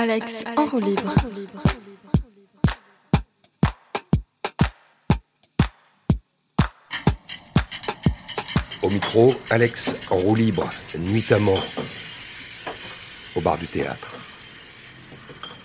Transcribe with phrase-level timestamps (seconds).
[0.00, 1.14] Alex, en roue libre.
[8.80, 11.58] Au micro, Alex en roue libre, nuitamment,
[13.36, 14.09] au bar du théâtre.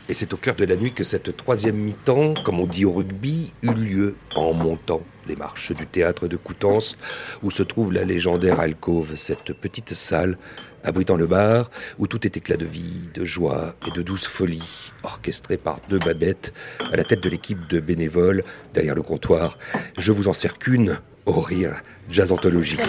[0.08, 2.92] Et c'est au cœur de la nuit que cette troisième mi-temps, comme on dit au
[2.92, 6.96] rugby, eut lieu en montant les marches du théâtre de Coutances,
[7.42, 10.38] où se trouve la légendaire alcôve, cette petite salle
[10.84, 14.92] abritant le bar, où tout est éclat de vie, de joie et de douce folie,
[15.02, 16.54] orchestrée par deux babettes
[16.92, 18.44] à la tête de l'équipe de bénévoles
[18.76, 19.58] derrière le comptoir.
[19.98, 21.82] Je vous en sers qu'une, au rire,
[22.12, 22.82] jazz anthologique.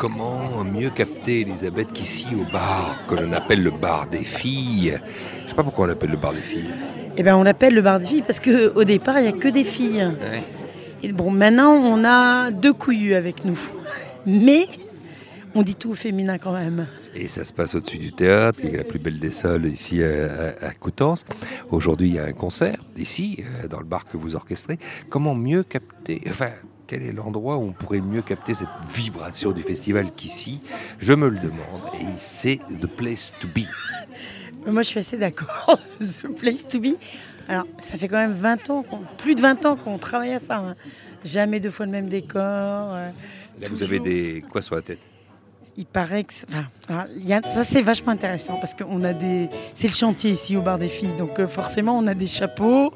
[0.00, 4.98] Comment mieux capter Elisabeth qu'ici au bar, que l'on appelle le bar des filles
[5.44, 6.72] Je sais pas pourquoi on l'appelle le bar des filles.
[7.18, 9.48] Eh ben, on l'appelle le bar des filles parce qu'au départ, il n'y a que
[9.48, 10.08] des filles.
[11.02, 13.58] Et bon, maintenant, on a deux couillus avec nous.
[14.24, 14.68] Mais
[15.54, 16.86] on dit tout au féminin quand même.
[17.14, 20.02] Et ça se passe au-dessus du théâtre, qui est la plus belle des salles ici
[20.02, 21.26] à, Coutances.
[21.70, 24.78] Aujourd'hui, il y a un concert ici, euh, dans le bar que vous orchestrez.
[25.10, 26.52] Comment mieux capter, enfin,
[26.90, 30.60] quel est l'endroit où on pourrait mieux capter cette vibration du festival qu'ici
[30.98, 33.60] Je me le demande, et c'est the place to be.
[34.66, 35.78] Moi, je suis assez d'accord.
[36.00, 36.96] The place to be.
[37.48, 38.84] Alors, ça fait quand même 20 ans,
[39.18, 40.56] plus de 20 ans qu'on travaille à ça.
[40.56, 40.74] hein.
[41.24, 42.40] Jamais deux fois le même décor.
[42.42, 43.10] euh,
[43.60, 44.98] Là, vous avez des quoi sur la tête?
[45.76, 46.32] Il paraît que.
[46.34, 49.48] c'est- Enfin, alors, il y a- ça, c'est vachement intéressant parce qu'on a des.
[49.74, 51.14] C'est le chantier ici au bar des filles.
[51.16, 52.92] Donc, euh, forcément, on a des chapeaux,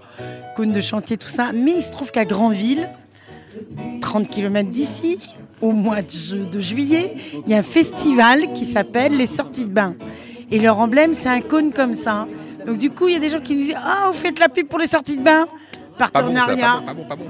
[0.56, 1.52] cônes de chantier, tout ça.
[1.52, 2.90] Mais il se trouve qu'à Granville,
[4.00, 5.18] 30 km d'ici,
[5.60, 7.14] au mois de, ju- de juillet,
[7.46, 9.94] il y a un festival qui s'appelle les sorties de bain.
[10.50, 12.26] Et leur emblème, c'est un cône comme ça.
[12.66, 14.48] Donc, du coup, il y a des gens qui nous disent Ah, vous faites la
[14.48, 15.46] pub pour les sorties de bain
[15.98, 16.82] Pas bon, ça, Partenariat.
[16.86, 17.24] pas bon, pas bon.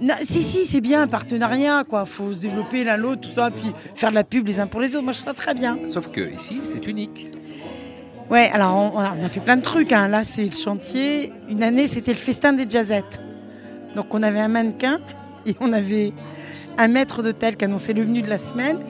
[0.00, 2.04] Non, si, si, c'est bien, partenariat, quoi.
[2.04, 4.80] Faut se développer l'un l'autre, tout ça, puis faire de la pub les uns pour
[4.80, 5.04] les autres.
[5.04, 5.78] Moi, je trouve ça très bien.
[5.86, 7.28] Sauf que ici, c'est unique.
[8.28, 9.92] Ouais, alors, on, on a on a fait plein de trucs.
[9.92, 10.08] hein.
[10.08, 11.32] Là, c'est le chantier.
[11.48, 13.20] Une année, c'était le festin des jazzettes.
[13.94, 14.98] Donc, on avait un mannequin
[15.46, 16.12] et on avait
[16.78, 18.80] un maître d'hôtel qui annonçait le menu de la semaine.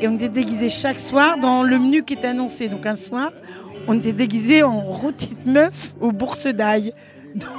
[0.00, 2.68] Et on était déguisés chaque soir dans le menu qui était annoncé.
[2.68, 3.30] Donc, un soir,
[3.86, 6.92] on était déguisés en rôti de meuf aux bourses d'ail.
[7.34, 7.52] Donc,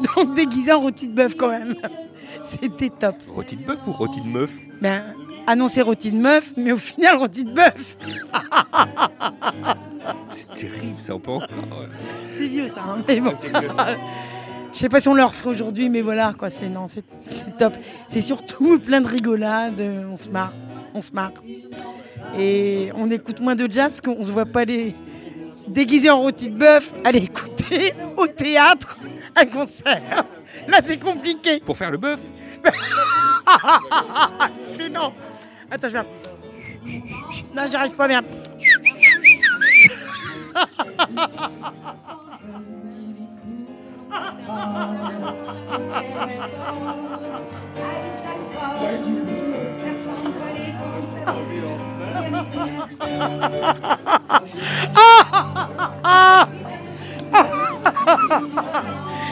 [0.16, 1.74] donc déguisés en rôti de bœuf, quand même.
[2.42, 3.16] C'était top.
[3.28, 4.50] Rôti de bœuf ou rôti de meuf?
[4.80, 5.02] Ben,
[5.46, 7.96] annoncé rôti de meuf, mais au final rôti de bœuf.
[10.30, 11.32] C'est terrible, ça, on peut.
[12.36, 13.32] C'est vieux ça, hein, mais bon.
[14.72, 17.04] Je sais pas si on le referait aujourd'hui, mais voilà, quoi, c'est non, c'est
[17.56, 17.74] top.
[18.06, 20.52] C'est surtout plein de rigolades, on se marre,
[20.94, 21.32] on se marre.
[22.38, 24.94] Et on écoute moins de jazz parce qu'on se voit pas les
[25.66, 28.98] déguisés en rôti de bœuf, aller écouter au théâtre
[29.36, 30.24] un concert.
[30.66, 31.60] Là, c'est compliqué.
[31.60, 32.20] Pour faire le bœuf?
[34.64, 35.12] C'est non.
[35.70, 36.04] Attends, je vais.
[37.54, 38.22] Non, j'arrive pas bien.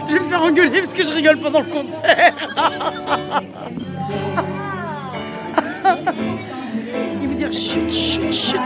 [0.09, 2.35] Je vais me faire engueuler parce que je rigole pendant le concert.
[7.21, 8.66] Il veut dire chut, chut, chut.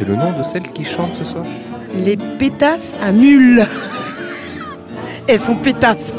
[0.00, 1.44] C'est le nom de celle qui chante ce soir
[1.94, 3.66] Les pétasses à mule.
[5.28, 6.14] Elles sont pétasses.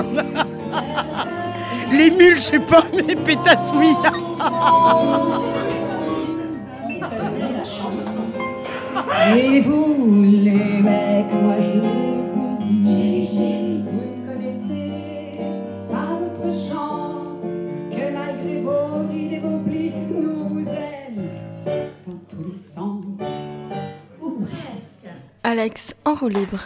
[1.91, 3.95] Les mules, je sais pas, mais les pétasses, oui.
[9.35, 10.70] Et vous, les
[25.51, 26.65] Alex, en roue libre.